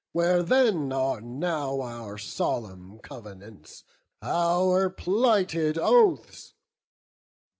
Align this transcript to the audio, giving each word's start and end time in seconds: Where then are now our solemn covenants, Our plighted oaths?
Where 0.13 0.41
then 0.41 0.91
are 0.91 1.21
now 1.21 1.79
our 1.79 2.17
solemn 2.17 2.97
covenants, 3.03 3.83
Our 4.23 4.89
plighted 4.89 5.77
oaths? 5.77 6.55